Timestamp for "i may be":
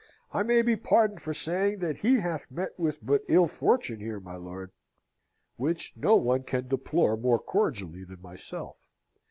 0.31-0.75